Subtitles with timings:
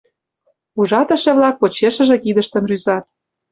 [0.79, 3.05] Ужатыше-влак почешыже кидыштым рӱзат.